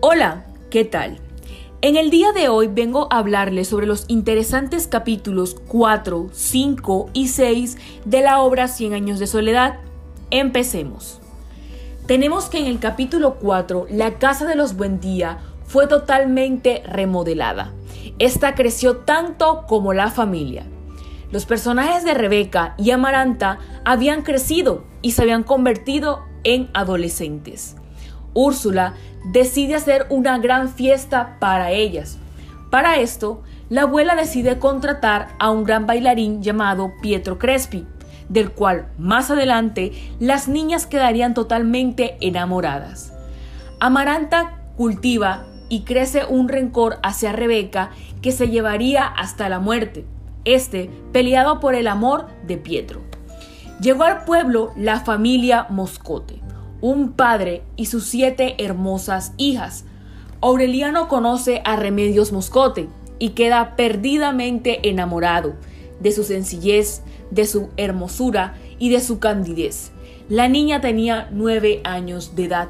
Hola, 0.00 0.44
¿qué 0.70 0.84
tal? 0.84 1.18
En 1.80 1.96
el 1.96 2.10
día 2.10 2.30
de 2.30 2.48
hoy 2.48 2.68
vengo 2.68 3.08
a 3.10 3.18
hablarles 3.18 3.66
sobre 3.66 3.88
los 3.88 4.04
interesantes 4.06 4.86
capítulos 4.86 5.56
4, 5.66 6.28
5 6.30 7.10
y 7.12 7.26
6 7.26 7.76
de 8.04 8.20
la 8.20 8.40
obra 8.40 8.68
Cien 8.68 8.94
años 8.94 9.18
de 9.18 9.26
soledad. 9.26 9.80
Empecemos. 10.30 11.20
Tenemos 12.06 12.44
que 12.44 12.60
en 12.60 12.66
el 12.66 12.78
capítulo 12.78 13.38
4 13.40 13.88
la 13.90 14.20
casa 14.20 14.46
de 14.46 14.54
los 14.54 14.76
Buendía 14.76 15.38
fue 15.66 15.88
totalmente 15.88 16.84
remodelada. 16.86 17.72
Esta 18.20 18.54
creció 18.54 18.98
tanto 18.98 19.64
como 19.66 19.94
la 19.94 20.12
familia. 20.12 20.64
Los 21.32 21.44
personajes 21.44 22.04
de 22.04 22.14
Rebeca 22.14 22.76
y 22.78 22.92
Amaranta 22.92 23.58
habían 23.84 24.22
crecido 24.22 24.84
y 25.02 25.10
se 25.10 25.22
habían 25.22 25.42
convertido 25.42 26.20
en 26.44 26.70
adolescentes. 26.72 27.77
Úrsula 28.34 28.94
decide 29.32 29.74
hacer 29.74 30.06
una 30.10 30.38
gran 30.38 30.68
fiesta 30.68 31.36
para 31.40 31.70
ellas. 31.72 32.18
Para 32.70 32.98
esto, 32.98 33.42
la 33.68 33.82
abuela 33.82 34.14
decide 34.14 34.58
contratar 34.58 35.28
a 35.38 35.50
un 35.50 35.64
gran 35.64 35.86
bailarín 35.86 36.42
llamado 36.42 36.92
Pietro 37.02 37.38
Crespi, 37.38 37.86
del 38.28 38.52
cual 38.52 38.88
más 38.98 39.30
adelante 39.30 39.92
las 40.20 40.48
niñas 40.48 40.86
quedarían 40.86 41.34
totalmente 41.34 42.16
enamoradas. 42.20 43.12
Amaranta 43.80 44.58
cultiva 44.76 45.46
y 45.68 45.82
crece 45.82 46.24
un 46.24 46.48
rencor 46.48 46.98
hacia 47.02 47.32
Rebeca 47.32 47.90
que 48.22 48.32
se 48.32 48.48
llevaría 48.48 49.04
hasta 49.06 49.48
la 49.48 49.60
muerte, 49.60 50.04
este 50.44 50.90
peleado 51.12 51.60
por 51.60 51.74
el 51.74 51.88
amor 51.88 52.26
de 52.46 52.56
Pietro. 52.56 53.02
Llegó 53.80 54.04
al 54.04 54.24
pueblo 54.24 54.72
la 54.76 55.00
familia 55.00 55.66
Moscote, 55.70 56.40
un 56.80 57.12
padre 57.12 57.62
y 57.76 57.86
sus 57.86 58.04
siete 58.04 58.54
hermosas 58.62 59.32
hijas. 59.36 59.84
Aureliano 60.40 61.08
conoce 61.08 61.62
a 61.64 61.76
Remedios 61.76 62.32
Moscote 62.32 62.88
y 63.18 63.30
queda 63.30 63.76
perdidamente 63.76 64.88
enamorado 64.88 65.54
de 66.00 66.12
su 66.12 66.22
sencillez, 66.22 67.02
de 67.30 67.46
su 67.46 67.70
hermosura 67.76 68.54
y 68.78 68.90
de 68.90 69.00
su 69.00 69.18
candidez. 69.18 69.90
La 70.28 70.48
niña 70.48 70.80
tenía 70.80 71.28
nueve 71.32 71.80
años 71.84 72.36
de 72.36 72.44
edad. 72.44 72.68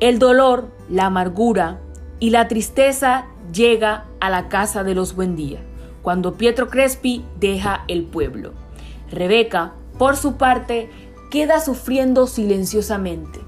El 0.00 0.18
dolor, 0.18 0.70
la 0.88 1.06
amargura 1.06 1.80
y 2.20 2.30
la 2.30 2.46
tristeza 2.46 3.26
llega 3.52 4.04
a 4.20 4.30
la 4.30 4.48
casa 4.48 4.84
de 4.84 4.94
los 4.94 5.14
Buendía, 5.14 5.60
cuando 6.02 6.34
Pietro 6.34 6.68
Crespi 6.68 7.24
deja 7.40 7.84
el 7.88 8.04
pueblo. 8.04 8.52
Rebeca, 9.10 9.72
por 9.98 10.16
su 10.16 10.36
parte, 10.36 10.90
queda 11.34 11.58
sufriendo 11.58 12.28
silenciosamente. 12.28 13.40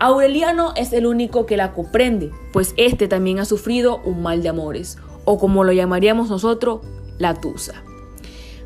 Aureliano 0.00 0.72
es 0.74 0.92
el 0.92 1.06
único 1.06 1.46
que 1.46 1.56
la 1.56 1.72
comprende, 1.72 2.32
pues 2.52 2.74
este 2.76 3.06
también 3.06 3.38
ha 3.38 3.44
sufrido 3.44 4.00
un 4.04 4.20
mal 4.20 4.42
de 4.42 4.48
amores, 4.48 4.98
o 5.24 5.38
como 5.38 5.62
lo 5.62 5.70
llamaríamos 5.70 6.28
nosotros, 6.28 6.80
la 7.18 7.34
tusa. 7.34 7.84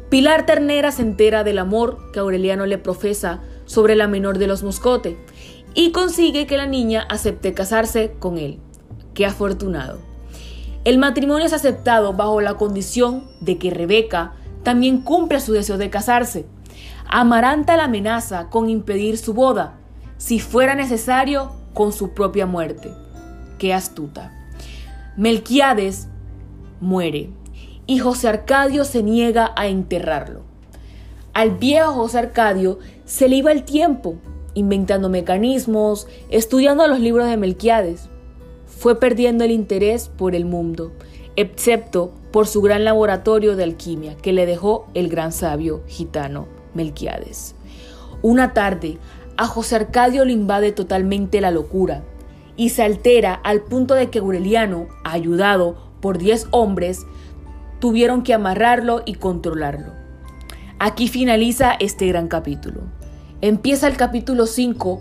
Pilar 0.09 0.47
Ternera 0.47 0.93
se 0.93 1.03
entera 1.03 1.45
del 1.45 1.59
amor 1.59 2.11
que 2.11 2.21
Aureliano 2.21 2.65
le 2.65 2.79
profesa 2.79 3.43
sobre 3.67 3.97
la 3.97 4.09
menor 4.09 4.39
de 4.39 4.47
los 4.47 4.63
Moscote 4.63 5.19
y 5.75 5.93
consigue 5.93 6.47
que 6.47 6.57
la 6.57 6.65
niña 6.65 7.03
acepte 7.11 7.53
casarse 7.53 8.15
con 8.19 8.39
él. 8.39 8.61
Qué 9.13 9.27
afortunado. 9.27 9.99
El 10.87 10.97
matrimonio 10.97 11.45
es 11.45 11.53
aceptado 11.53 12.15
bajo 12.15 12.41
la 12.41 12.55
condición 12.55 13.25
de 13.43 13.59
que 13.59 13.69
Rebeca 13.69 14.33
también 14.63 15.03
cumpla 15.03 15.39
su 15.39 15.53
deseo 15.53 15.77
de 15.77 15.91
casarse, 15.91 16.47
Amaranta 17.11 17.79
la 17.79 17.85
amenaza 17.85 18.51
con 18.51 18.69
impedir 18.69 19.17
su 19.17 19.33
boda, 19.33 19.79
si 20.19 20.41
fuera 20.41 20.75
necesario, 20.75 21.53
con 21.73 21.93
su 21.93 22.13
propia 22.13 22.45
muerte. 22.45 22.93
Qué 23.59 23.73
astuta. 23.73 24.31
Melquiades 25.17 26.09
muere 26.81 27.31
y 27.87 27.99
José 27.99 28.29
Arcadio 28.29 28.85
se 28.85 29.03
niega 29.03 29.55
a 29.57 29.69
enterrarlo. 29.69 30.43
Al 31.33 31.53
viejo 31.53 31.93
José 31.93 32.19
Arcadio 32.19 32.79
se 33.07 33.31
le 33.31 33.37
iba 33.37 33.53
el 33.53 33.65
tiempo, 33.65 34.17
inventando 34.53 35.09
mecanismos, 35.09 36.09
estudiando 36.29 36.87
los 36.89 37.01
libros 37.01 37.27
de 37.27 37.39
Melquiades. 37.39 38.11
Fue 38.67 39.01
perdiendo 39.01 39.45
el 39.45 39.51
interés 39.51 40.11
por 40.11 40.35
el 40.35 40.45
mundo, 40.45 40.93
excepto 41.37 42.13
por 42.33 42.47
su 42.47 42.61
gran 42.61 42.85
laboratorio 42.85 43.57
de 43.57 43.65
alquimia 43.65 44.15
que 44.19 44.35
le 44.35 44.45
dejó 44.45 44.89
el 44.93 45.09
gran 45.09 45.33
sabio 45.33 45.83
gitano 45.87 46.58
Melquiades. 46.75 47.55
Una 48.23 48.53
tarde, 48.53 48.99
a 49.37 49.47
José 49.47 49.77
Arcadio 49.77 50.25
le 50.25 50.33
invade 50.33 50.73
totalmente 50.73 51.41
la 51.41 51.51
locura 51.51 52.03
y 52.57 52.71
se 52.71 52.83
altera 52.83 53.35
al 53.35 53.63
punto 53.63 53.95
de 53.95 54.11
que 54.11 54.19
Aureliano, 54.19 54.89
ayudado 55.05 55.77
por 56.01 56.19
diez 56.19 56.49
hombres, 56.51 57.07
tuvieron 57.79 58.23
que 58.23 58.35
amarrarlo 58.35 59.03
y 59.07 59.15
controlarlo. 59.15 59.93
Aquí 60.81 61.09
finaliza 61.09 61.73
este 61.79 62.09
gran 62.09 62.29
capítulo. 62.29 62.81
Empieza 63.41 63.87
el 63.87 63.97
capítulo 63.97 64.47
5 64.47 65.01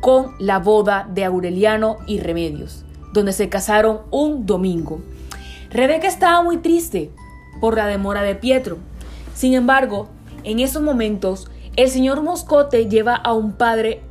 con 0.00 0.32
la 0.38 0.58
boda 0.58 1.08
de 1.12 1.24
Aureliano 1.24 1.98
y 2.06 2.20
Remedios, 2.20 2.84
donde 3.12 3.32
se 3.32 3.50
casaron 3.50 4.00
un 4.10 4.46
domingo. 4.46 5.00
Rebeca 5.70 6.06
estaba 6.08 6.42
muy 6.42 6.58
triste 6.58 7.10
por 7.60 7.76
la 7.76 7.86
demora 7.86 8.22
de 8.22 8.34
Pietro. 8.34 8.78
Sin 9.34 9.54
embargo, 9.54 10.08
en 10.44 10.60
esos 10.60 10.82
momentos, 10.82 11.50
el 11.76 11.88
señor 11.88 12.22
Moscote 12.22 12.88
lleva 12.88 13.14
a 13.14 13.32
un 13.32 13.52
padre 13.52 14.02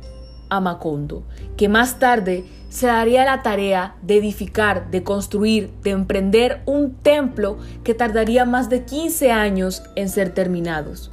a 0.50 0.60
Macondo, 0.60 1.24
que 1.56 1.68
más 1.68 1.98
tarde 1.98 2.44
se 2.68 2.88
daría 2.88 3.24
la 3.24 3.42
tarea 3.42 3.96
de 4.02 4.16
edificar, 4.16 4.90
de 4.90 5.02
construir, 5.04 5.70
de 5.82 5.90
emprender 5.90 6.62
un 6.66 6.94
templo 6.94 7.56
que 7.84 7.94
tardaría 7.94 8.44
más 8.44 8.68
de 8.68 8.84
15 8.84 9.30
años 9.30 9.82
en 9.94 10.08
ser 10.08 10.34
terminados. 10.34 11.10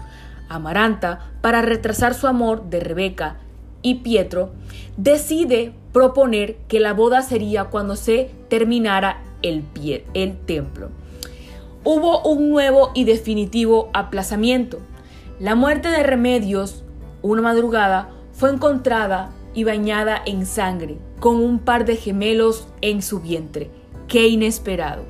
Amaranta, 0.50 1.32
para 1.42 1.62
retrasar 1.62 2.14
su 2.14 2.28
amor 2.28 2.70
de 2.70 2.80
Rebeca 2.80 3.38
y 3.82 3.96
Pietro, 3.96 4.52
decide 4.98 5.74
proponer 5.94 6.58
que 6.68 6.80
la 6.80 6.94
boda 6.94 7.22
sería 7.22 7.66
cuando 7.66 7.96
se 7.96 8.32
terminara 8.50 9.22
el, 9.42 9.62
pie, 9.62 10.06
el 10.14 10.38
templo. 10.38 10.90
Hubo 11.84 12.22
un 12.24 12.50
nuevo 12.50 12.92
y 12.94 13.06
definitivo 13.06 13.90
aplazamiento. 13.94 14.80
La 15.42 15.56
muerte 15.56 15.90
de 15.90 16.04
Remedios, 16.04 16.84
una 17.24 17.42
madrugada, 17.42 18.12
fue 18.32 18.52
encontrada 18.52 19.32
y 19.56 19.64
bañada 19.64 20.22
en 20.24 20.46
sangre, 20.46 21.00
con 21.20 21.38
un 21.38 21.58
par 21.58 21.84
de 21.86 21.96
gemelos 21.96 22.68
en 22.82 23.02
su 23.02 23.22
vientre. 23.22 23.72
¡Qué 24.08 24.28
inesperado! 24.28 25.04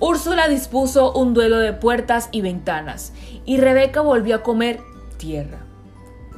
Úrsula 0.00 0.48
dispuso 0.48 1.14
un 1.14 1.32
duelo 1.32 1.56
de 1.60 1.72
puertas 1.72 2.28
y 2.30 2.42
ventanas, 2.42 3.14
y 3.46 3.56
Rebeca 3.56 4.02
volvió 4.02 4.36
a 4.36 4.42
comer 4.42 4.80
tierra. 5.16 5.60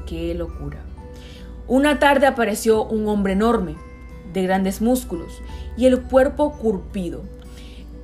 ¡Qué 0.06 0.32
locura! 0.36 0.78
Una 1.66 1.98
tarde 1.98 2.28
apareció 2.28 2.84
un 2.84 3.08
hombre 3.08 3.32
enorme, 3.32 3.74
de 4.32 4.44
grandes 4.44 4.80
músculos, 4.80 5.42
y 5.76 5.86
el 5.86 6.00
cuerpo 6.00 6.52
curpido. 6.52 7.22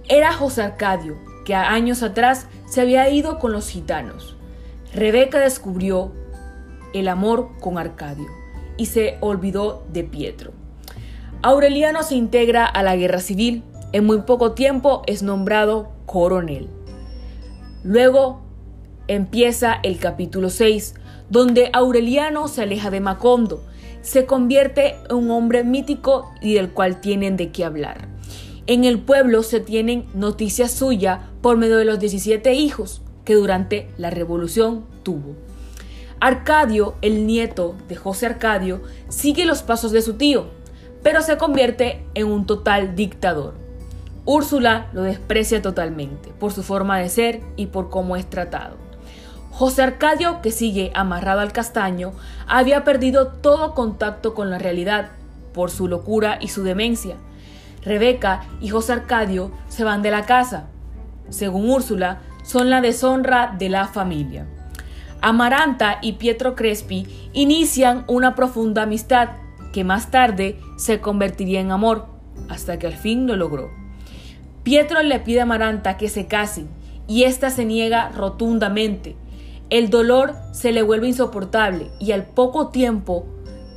Era 0.08 0.32
José 0.32 0.62
Arcadio, 0.62 1.16
que 1.44 1.54
años 1.54 2.02
atrás 2.02 2.48
se 2.68 2.80
había 2.80 3.08
ido 3.08 3.38
con 3.38 3.52
los 3.52 3.68
gitanos. 3.68 4.35
Rebeca 4.96 5.40
descubrió 5.40 6.10
el 6.94 7.08
amor 7.08 7.50
con 7.60 7.76
Arcadio 7.76 8.28
y 8.78 8.86
se 8.86 9.18
olvidó 9.20 9.84
de 9.92 10.04
Pietro. 10.04 10.52
Aureliano 11.42 12.02
se 12.02 12.14
integra 12.14 12.64
a 12.64 12.82
la 12.82 12.96
guerra 12.96 13.20
civil. 13.20 13.62
En 13.92 14.06
muy 14.06 14.22
poco 14.22 14.52
tiempo 14.52 15.02
es 15.06 15.22
nombrado 15.22 15.90
coronel. 16.06 16.70
Luego 17.84 18.40
empieza 19.06 19.74
el 19.82 19.98
capítulo 19.98 20.48
6, 20.48 20.94
donde 21.28 21.68
Aureliano 21.74 22.48
se 22.48 22.62
aleja 22.62 22.90
de 22.90 23.00
Macondo, 23.00 23.62
se 24.00 24.24
convierte 24.24 24.94
en 25.10 25.16
un 25.16 25.30
hombre 25.30 25.62
mítico 25.62 26.30
y 26.40 26.54
del 26.54 26.70
cual 26.70 27.02
tienen 27.02 27.36
de 27.36 27.52
qué 27.52 27.66
hablar. 27.66 28.08
En 28.66 28.84
el 28.84 28.98
pueblo 28.98 29.42
se 29.42 29.60
tienen 29.60 30.06
noticias 30.14 30.70
suyas 30.70 31.20
por 31.42 31.58
medio 31.58 31.76
de 31.76 31.84
los 31.84 31.98
17 31.98 32.54
hijos, 32.54 33.02
que 33.26 33.34
durante 33.34 33.90
la 33.98 34.08
revolución 34.08 34.86
tuvo. 35.02 35.34
Arcadio, 36.18 36.94
el 37.02 37.26
nieto 37.26 37.74
de 37.88 37.96
José 37.96 38.24
Arcadio, 38.24 38.80
sigue 39.10 39.44
los 39.44 39.62
pasos 39.62 39.92
de 39.92 40.00
su 40.00 40.14
tío, 40.14 40.46
pero 41.02 41.20
se 41.20 41.36
convierte 41.36 42.06
en 42.14 42.28
un 42.28 42.46
total 42.46 42.94
dictador. 42.94 43.52
Úrsula 44.24 44.88
lo 44.94 45.02
desprecia 45.02 45.60
totalmente 45.60 46.30
por 46.40 46.52
su 46.52 46.62
forma 46.62 46.98
de 46.98 47.10
ser 47.10 47.42
y 47.56 47.66
por 47.66 47.90
cómo 47.90 48.16
es 48.16 48.28
tratado. 48.30 48.76
José 49.50 49.82
Arcadio, 49.82 50.40
que 50.40 50.50
sigue 50.50 50.90
amarrado 50.94 51.40
al 51.40 51.52
castaño, 51.52 52.12
había 52.46 52.84
perdido 52.84 53.28
todo 53.28 53.74
contacto 53.74 54.34
con 54.34 54.50
la 54.50 54.58
realidad 54.58 55.10
por 55.52 55.70
su 55.70 55.88
locura 55.88 56.38
y 56.40 56.48
su 56.48 56.62
demencia. 56.62 57.16
Rebeca 57.82 58.42
y 58.60 58.68
José 58.68 58.92
Arcadio 58.92 59.50
se 59.68 59.84
van 59.84 60.02
de 60.02 60.10
la 60.10 60.26
casa. 60.26 60.66
Según 61.30 61.70
Úrsula, 61.70 62.20
son 62.46 62.70
la 62.70 62.80
deshonra 62.80 63.56
de 63.58 63.68
la 63.68 63.88
familia. 63.88 64.46
Amaranta 65.20 65.98
y 66.00 66.12
Pietro 66.12 66.54
Crespi 66.54 67.06
inician 67.32 68.04
una 68.06 68.36
profunda 68.36 68.82
amistad 68.82 69.30
que 69.72 69.82
más 69.82 70.12
tarde 70.12 70.58
se 70.78 71.00
convertiría 71.00 71.60
en 71.60 71.72
amor, 71.72 72.06
hasta 72.48 72.78
que 72.78 72.86
al 72.86 72.94
fin 72.94 73.26
lo 73.26 73.34
logró. 73.34 73.70
Pietro 74.62 75.02
le 75.02 75.18
pide 75.18 75.40
a 75.40 75.42
Amaranta 75.42 75.96
que 75.96 76.08
se 76.08 76.26
casen 76.26 76.68
y 77.08 77.24
ésta 77.24 77.50
se 77.50 77.64
niega 77.64 78.10
rotundamente. 78.10 79.16
El 79.68 79.90
dolor 79.90 80.34
se 80.52 80.70
le 80.70 80.82
vuelve 80.82 81.08
insoportable 81.08 81.90
y 81.98 82.12
al 82.12 82.24
poco 82.24 82.68
tiempo 82.68 83.26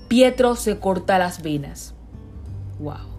Pietro 0.08 0.56
se 0.56 0.80
corta 0.80 1.18
las 1.18 1.42
venas. 1.42 1.96
Wow. 2.80 3.10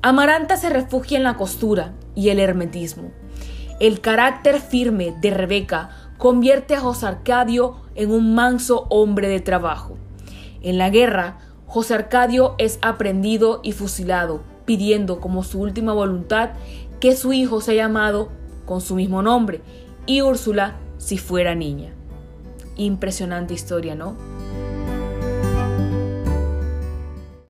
Amaranta 0.00 0.56
se 0.56 0.70
refugia 0.70 1.18
en 1.18 1.24
la 1.24 1.36
costura 1.36 1.92
y 2.14 2.30
el 2.30 2.40
hermetismo. 2.40 3.10
El 3.82 4.00
carácter 4.00 4.60
firme 4.60 5.12
de 5.20 5.30
Rebeca 5.30 5.90
convierte 6.16 6.76
a 6.76 6.80
José 6.80 7.04
Arcadio 7.04 7.78
en 7.96 8.12
un 8.12 8.32
manso 8.32 8.86
hombre 8.90 9.26
de 9.26 9.40
trabajo. 9.40 9.98
En 10.60 10.78
la 10.78 10.88
guerra, 10.88 11.38
José 11.66 11.94
Arcadio 11.94 12.54
es 12.58 12.78
aprendido 12.80 13.58
y 13.64 13.72
fusilado, 13.72 14.44
pidiendo 14.66 15.18
como 15.18 15.42
su 15.42 15.60
última 15.60 15.92
voluntad 15.94 16.50
que 17.00 17.16
su 17.16 17.32
hijo 17.32 17.60
sea 17.60 17.74
llamado 17.74 18.28
con 18.66 18.80
su 18.80 18.94
mismo 18.94 19.20
nombre 19.20 19.62
y 20.06 20.20
Úrsula 20.20 20.76
si 20.98 21.18
fuera 21.18 21.56
niña. 21.56 21.92
Impresionante 22.76 23.52
historia, 23.52 23.96
¿no? 23.96 24.16